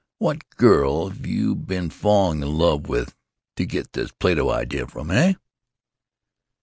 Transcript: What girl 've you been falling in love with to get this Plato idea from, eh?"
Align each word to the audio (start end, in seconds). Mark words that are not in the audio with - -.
What 0.17 0.49
girl 0.55 1.11
've 1.11 1.27
you 1.27 1.53
been 1.53 1.91
falling 1.91 2.41
in 2.41 2.57
love 2.57 2.87
with 2.89 3.15
to 3.55 3.67
get 3.67 3.93
this 3.93 4.11
Plato 4.11 4.49
idea 4.49 4.87
from, 4.87 5.11
eh?" 5.11 5.35